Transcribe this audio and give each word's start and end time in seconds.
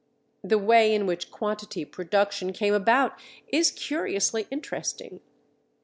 The 0.43 0.57
way 0.57 0.95
in 0.95 1.05
which 1.05 1.29
"quantity 1.29 1.85
production" 1.85 2.53
came 2.53 2.73
about 2.73 3.19
is 3.49 3.69
curiously 3.69 4.47
interesting. 4.49 5.19